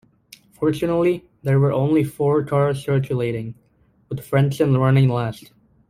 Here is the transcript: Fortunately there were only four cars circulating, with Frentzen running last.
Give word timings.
Fortunately 0.53 1.25
there 1.43 1.59
were 1.59 1.71
only 1.71 2.03
four 2.03 2.43
cars 2.43 2.83
circulating, 2.83 3.53
with 4.09 4.25
Frentzen 4.27 4.75
running 4.79 5.09
last. 5.09 5.51